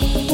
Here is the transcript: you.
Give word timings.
you. 0.00 0.27